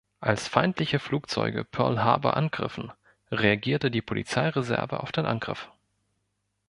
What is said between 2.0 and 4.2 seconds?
Harbor angriffen, reagierte die